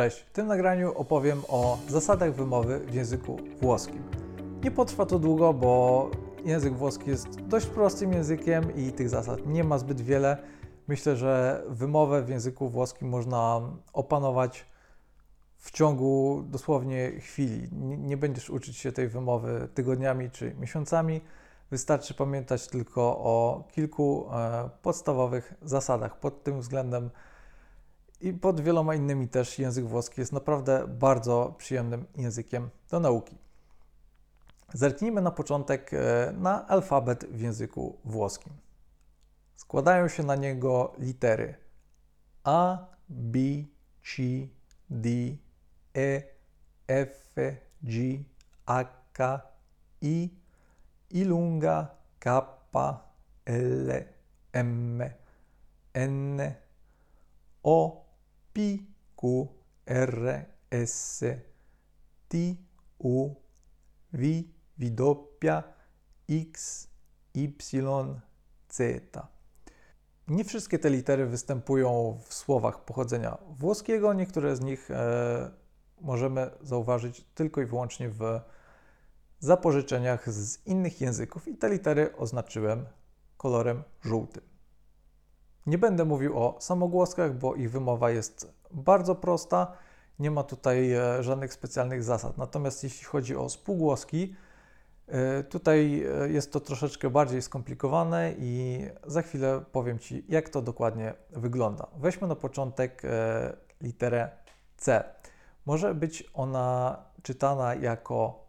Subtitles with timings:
[0.00, 4.02] Cześć, w tym nagraniu opowiem o zasadach wymowy w języku włoskim.
[4.64, 6.10] Nie potrwa to długo, bo
[6.44, 10.36] język włoski jest dość prostym językiem i tych zasad nie ma zbyt wiele.
[10.88, 13.60] Myślę, że wymowę w języku włoskim można
[13.92, 14.66] opanować
[15.58, 17.68] w ciągu dosłownie chwili.
[17.98, 21.20] Nie, będziesz uczyć się tej wymowy tygodniami czy miesiącami.
[21.70, 26.20] Wystarczy pamiętać tylko o kilku e, podstawowych zasadach.
[26.20, 27.10] Pod tym względem
[28.20, 33.38] i pod wieloma innymi też język włoski jest naprawdę bardzo przyjemnym językiem do nauki.
[34.74, 38.52] Zerknijmy na początek e, na alfabet w języku włoskim.
[39.56, 41.54] Składają się na niego litery
[42.44, 43.38] A, B,
[44.02, 44.22] C,
[44.90, 45.08] D,
[45.96, 46.22] E,
[46.88, 47.34] F,
[47.82, 48.24] G,
[48.66, 49.40] H,
[50.00, 50.30] I,
[51.10, 52.46] I lunga, K,
[53.44, 54.04] L,
[54.52, 55.02] M,
[55.94, 56.40] N,
[57.62, 58.09] O,
[58.52, 58.60] P,
[59.16, 59.48] Q,
[59.86, 61.24] R, S,
[62.28, 62.38] T,
[62.98, 63.34] U,
[64.12, 64.26] V,
[64.78, 65.26] W,
[66.28, 66.88] X,
[67.34, 68.20] Y,
[68.68, 69.12] Z.
[70.28, 74.14] Nie wszystkie te litery występują w słowach pochodzenia włoskiego.
[74.14, 75.50] Niektóre z nich e,
[76.00, 78.40] możemy zauważyć tylko i wyłącznie w
[79.38, 82.86] zapożyczeniach z innych języków, i te litery oznaczyłem
[83.36, 84.49] kolorem żółtym.
[85.66, 89.72] Nie będę mówił o samogłoskach, bo ich wymowa jest bardzo prosta.
[90.18, 92.38] Nie ma tutaj e, żadnych specjalnych zasad.
[92.38, 94.34] Natomiast jeśli chodzi o spółgłoski,
[95.08, 100.62] e, tutaj e, jest to troszeczkę bardziej skomplikowane i za chwilę powiem Ci, jak to
[100.62, 101.86] dokładnie wygląda.
[101.96, 103.02] Weźmy na początek
[103.80, 104.30] literę
[104.76, 105.04] C.
[105.66, 108.44] Może być ona czytana jako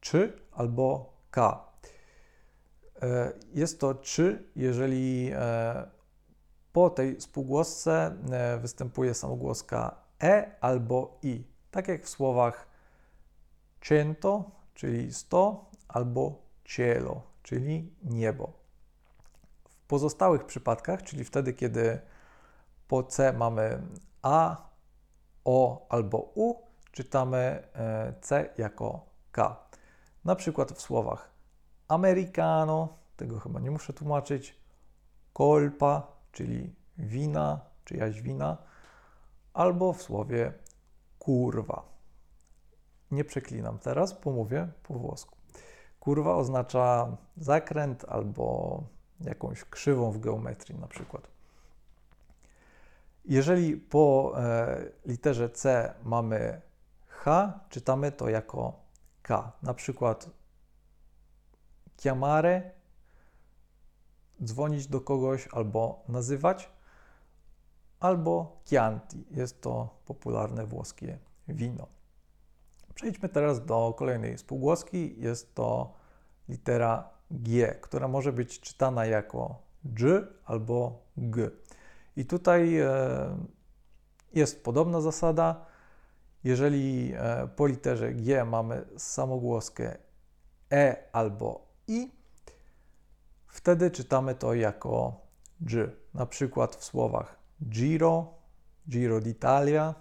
[0.00, 1.64] czy albo k.
[3.54, 5.32] Jest to czy, jeżeli
[6.74, 12.66] po tej spółgłosce e, występuje samogłoska e albo i, tak jak w słowach
[13.80, 18.52] cento, czyli 100, albo cielo, czyli niebo.
[19.68, 22.00] W pozostałych przypadkach, czyli wtedy, kiedy
[22.88, 23.82] po C mamy
[24.22, 24.68] A,
[25.44, 26.54] O albo U,
[26.92, 27.38] czytamy
[27.74, 29.56] e, C jako K.
[30.24, 31.30] Na przykład w słowach
[31.88, 34.60] americano, tego chyba nie muszę tłumaczyć,
[35.34, 38.56] colpa, czyli wina, czyjaś wina,
[39.54, 40.52] albo w słowie
[41.18, 41.82] kurwa.
[43.10, 45.36] Nie przeklinam teraz, bo mówię po włosku.
[46.00, 48.82] Kurwa oznacza zakręt albo
[49.20, 51.28] jakąś krzywą w geometrii na przykład.
[53.24, 56.60] Jeżeli po e, literze C mamy
[57.08, 58.72] H, czytamy to jako
[59.22, 59.52] K.
[59.62, 60.30] Na przykład
[62.00, 62.70] chiamare
[64.44, 66.70] dzwonić do kogoś albo nazywać,
[68.00, 69.24] albo Chianti.
[69.30, 71.18] Jest to popularne włoskie
[71.48, 71.86] wino.
[72.94, 75.14] Przejdźmy teraz do kolejnej spółgłoski.
[75.18, 75.94] Jest to
[76.48, 81.50] litera G, która może być czytana jako G albo G.
[82.16, 82.88] I tutaj e,
[84.34, 85.66] jest podobna zasada.
[86.44, 89.96] Jeżeli e, po literze G mamy samogłoskę
[90.72, 92.10] E albo I,
[93.54, 95.20] wtedy czytamy to jako
[95.60, 95.90] G.
[96.14, 97.38] Na przykład w słowach
[97.68, 98.34] Giro,
[98.88, 99.94] Giro d'Italia,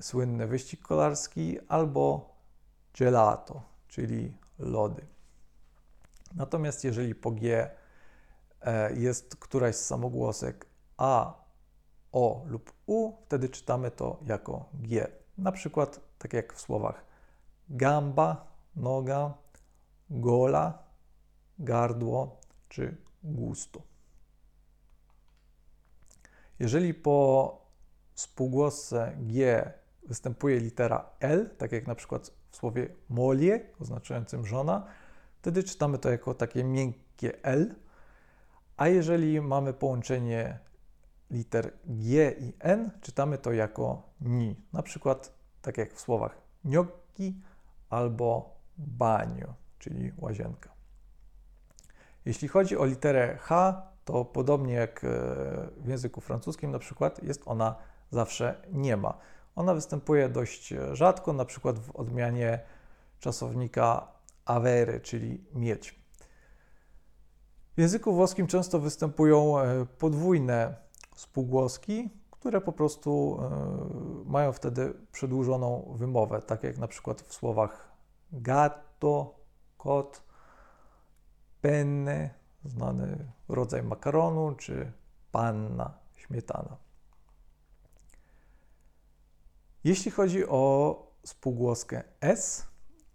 [0.00, 2.34] słynny wyścig kolarski, albo
[2.98, 5.06] gelato, czyli lody.
[6.34, 7.70] Natomiast jeżeli po G
[8.60, 10.66] e, jest któraś z samogłosek
[10.96, 11.42] A,
[12.12, 15.08] O lub U, wtedy czytamy to jako G.
[15.38, 17.04] Na przykład tak jak w słowach
[17.68, 18.46] gamba,
[18.76, 19.34] noga,
[20.10, 20.82] gola,
[21.58, 23.82] gardło czy gusto.
[26.58, 27.58] Jeżeli po
[28.14, 29.70] spółgłosce G
[30.02, 34.86] występuje litera L, tak jak na przykład w słowie molie, oznaczającym żona,
[35.38, 37.74] wtedy czytamy to jako takie miękkie L.
[38.76, 40.58] A jeżeli mamy połączenie
[41.30, 44.56] liter G i N, czytamy to jako ni.
[44.72, 45.32] Na przykład
[45.62, 47.40] tak jak w słowach gnocchi
[47.90, 50.72] albo banio, czyli łazienka.
[52.24, 55.08] Jeśli chodzi o literę H, to podobnie jak e,
[55.76, 57.74] w języku francuskim na przykład, jest ona
[58.10, 59.18] zawsze nie ma.
[59.56, 62.60] Ona występuje dość rzadko, na przykład w odmianie
[63.20, 64.08] czasownika
[64.44, 66.02] avere, czyli mieć.
[67.76, 70.74] W języku włoskim często występują e, podwójne
[71.16, 77.92] spółgłoski, które po prostu e, mają wtedy przedłużoną wymowę, tak jak na przykład w słowach
[78.32, 79.34] gatto,
[79.78, 80.22] kot,
[81.62, 82.30] penne,
[82.64, 84.92] znany rodzaj makaronu, czy
[85.32, 86.76] panna, śmietana.
[89.84, 92.66] Jeśli chodzi o spółgłoskę S,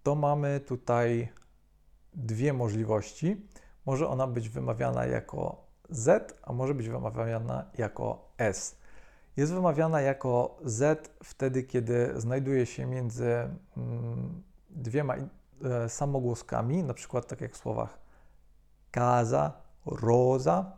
[0.03, 1.29] to mamy tutaj
[2.13, 3.47] dwie możliwości.
[3.85, 8.75] Może ona być wymawiana jako Z, a może być wymawiana jako S.
[9.37, 17.27] Jest wymawiana jako Z wtedy, kiedy znajduje się między mm, dwiema e, samogłoskami, na przykład
[17.27, 18.06] tak jak w słowach
[18.91, 20.77] kaza, roza.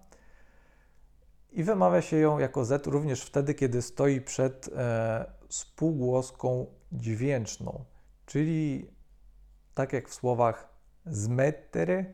[1.51, 7.85] I wymawia się ją jako Z również wtedy, kiedy stoi przed e, spółgłoską dźwięczną,
[8.25, 8.91] czyli
[9.73, 10.69] tak jak w słowach
[11.05, 12.05] zmettere,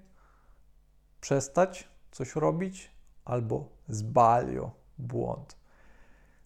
[1.21, 2.91] przestać coś robić,
[3.25, 5.57] albo zbalio, błąd.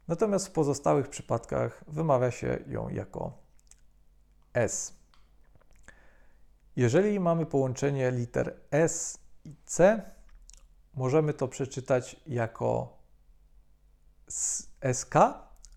[0.08, 3.38] Natomiast w pozostałych przypadkach wymawia się ją jako
[4.54, 4.94] S.
[6.76, 9.20] Jeżeli mamy połączenie liter S
[9.66, 10.02] C,
[10.94, 12.98] możemy to przeczytać jako
[14.94, 15.16] SK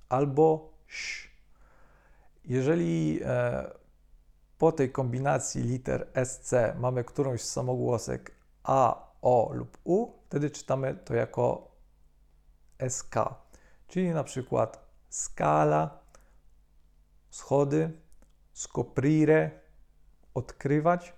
[0.08, 1.30] albo ś.
[2.44, 3.70] Jeżeli e,
[4.58, 10.94] po tej kombinacji liter SC mamy którąś z samogłosek A, O lub U, wtedy czytamy
[10.94, 11.70] to jako
[12.88, 13.14] SK,
[13.88, 15.98] czyli na przykład skala,
[17.30, 17.92] schody,
[18.52, 19.50] scoprire,
[20.34, 21.12] odkrywać,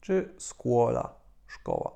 [0.00, 1.17] czy scuola,
[1.48, 1.92] szkoła.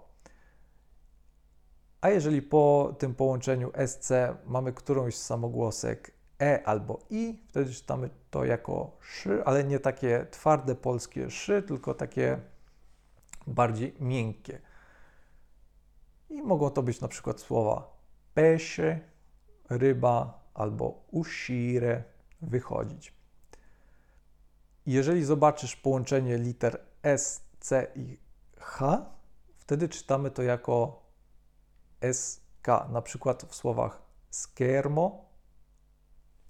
[2.00, 4.12] A jeżeli po tym połączeniu SC
[4.46, 6.12] mamy którąś z samogłosek
[6.42, 11.94] E albo I, wtedy czytamy to jako szy, ale nie takie twarde polskie szy, tylko
[11.94, 12.38] takie
[13.46, 14.60] bardziej miękkie.
[16.30, 17.96] I mogą to być na przykład słowa
[18.34, 19.00] pesze,
[19.70, 22.04] ryba albo usire,
[22.40, 23.14] wychodzić.
[24.86, 28.18] Jeżeli zobaczysz połączenie liter S, C i
[28.58, 29.06] H,
[29.62, 31.02] wtedy czytamy to jako
[32.12, 35.24] SK, na przykład w słowach schermo,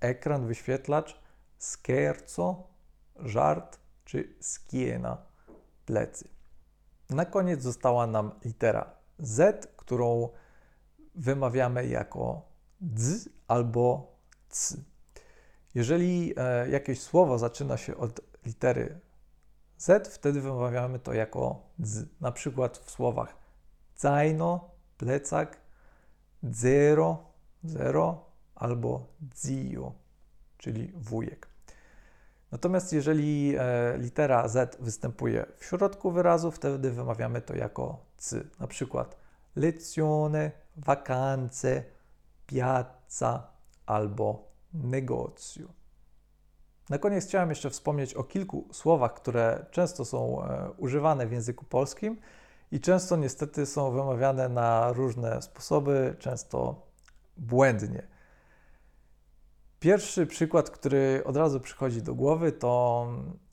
[0.01, 1.21] ekran, wyświetlacz,
[1.59, 2.69] scherzo,
[3.17, 5.27] żart czy skiena,
[5.87, 6.29] plecy.
[7.11, 10.29] Na koniec została nam litera Z, którą
[11.15, 12.43] wymawiamy jako
[12.81, 14.17] dz albo
[14.49, 14.77] c.
[15.75, 19.01] Jeżeli e, jakieś słowo zaczyna się od litery
[19.83, 22.05] Z, wtedy wymawiamy to jako dz.
[22.21, 23.37] Na przykład w słowach
[23.97, 25.61] zajno, plecak,
[26.43, 27.25] zero,
[27.65, 28.25] zero
[28.55, 29.07] albo
[29.45, 29.93] zio,
[30.59, 31.49] czyli wujek.
[32.53, 38.45] Natomiast jeżeli e, litera Z występuje w środku wyrazu, wtedy wymawiamy to jako c.
[38.61, 39.17] Na przykład
[39.57, 41.85] lezione, vacanze,
[42.47, 43.51] piazza
[43.87, 45.82] albo negocju.
[46.91, 51.65] Na koniec chciałem jeszcze wspomnieć o kilku słowach, które często są e, używane w języku
[51.65, 52.17] polskim
[52.73, 56.87] i często niestety są wymawiane na różne sposoby, często
[57.37, 58.07] błędnie.
[59.81, 63.07] Pierwszy przykład, który od razu przychodzi do głowy, to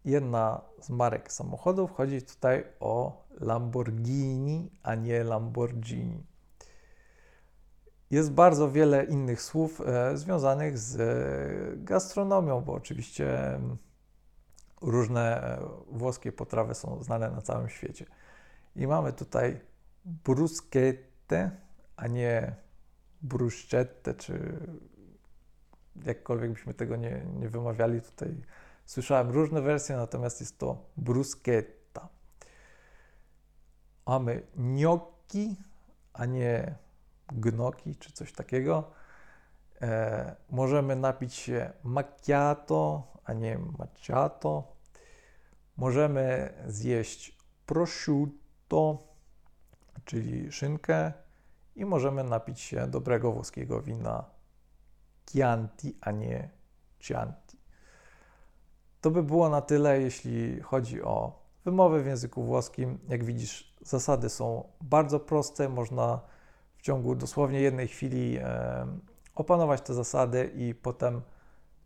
[0.06, 1.92] jedna z marek samochodów.
[1.92, 6.29] Chodzi tutaj o Lamborghini, a nie Lamborghini.
[8.12, 13.78] Jest bardzo wiele innych słów e, związanych z e, gastronomią, bo oczywiście mm,
[14.82, 15.60] różne e,
[15.92, 18.06] włoskie potrawy są znane na całym świecie.
[18.76, 19.62] I mamy tutaj
[20.06, 21.52] bruschette,
[21.96, 22.56] a nie
[23.22, 24.60] bruschette, czy
[26.06, 28.02] jakkolwiek byśmy tego nie, nie wymawiali.
[28.02, 28.36] Tutaj
[28.86, 32.10] słyszałem różne wersje, natomiast jest to bruschetta.
[34.07, 35.56] Mamy gnocchi,
[36.14, 36.76] a nie
[37.31, 38.92] gnoki czy coś takiego.
[39.81, 44.76] E, możemy napić się macchiato, a nie macchiato.
[45.78, 49.07] Możemy zjeść prosciutto,
[50.06, 51.14] czyli szynkę
[51.76, 54.26] i możemy napić się dobrego włoskiego wina
[55.31, 56.50] Chianti, a nie
[57.00, 57.59] Chianti.
[59.02, 63.00] To by było na tyle, jeśli chodzi o wymowę w języku włoskim.
[63.09, 66.21] Jak widzisz, zasady są bardzo proste, można
[66.80, 68.88] w ciągu dosłownie jednej chwili e,
[69.36, 71.21] opanować te zasady i potem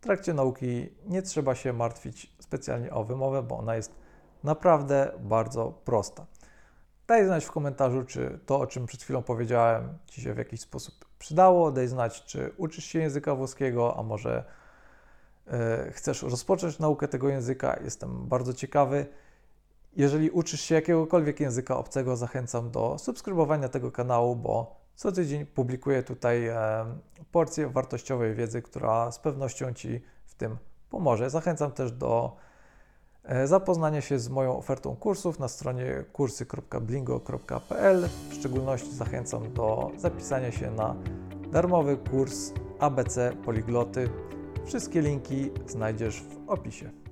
[0.00, 3.94] trakcie nauki nie trzeba się martwić specjalnie o wymowę, bo ona jest
[4.44, 6.26] naprawdę bardzo prosta.
[7.06, 10.60] Daj znać w komentarzu, czy to, o czym przed chwilą powiedziałem, Ci się w jakiś
[10.60, 11.72] sposób przydało.
[11.72, 14.44] Daj znać, czy uczysz się języka włoskiego, a może
[15.46, 17.80] e, chcesz rozpocząć naukę tego języka.
[17.84, 19.06] Jestem bardzo ciekawy.
[19.96, 26.02] Jeżeli uczysz się jakiegokolwiek języka obcego, zachęcam do subskrybowania tego kanału, bo co tydzień publikuję
[26.02, 26.56] tutaj e,
[27.32, 30.56] porcję wartościowej wiedzy, która z pewnością Ci w tym
[30.90, 31.30] pomoże.
[31.30, 32.36] Zachęcam też do
[33.22, 38.08] e, zapoznania się z moją ofertą kursów na stronie kursy.blingo.pl.
[38.30, 40.96] W szczególności zachęcam do zapisania się na
[41.52, 44.08] darmowy kurs ABC Poligloty.
[44.64, 47.03] Wszystkie linki znajdziesz w opisie.